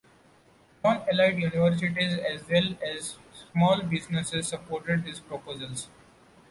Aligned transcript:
Non-elite 0.83 1.37
universities 1.53 2.17
as 2.17 2.49
well 2.49 2.75
as 2.83 3.17
small 3.51 3.83
businesses 3.83 4.47
supported 4.47 5.05
his 5.05 5.19
proposals. 5.19 5.89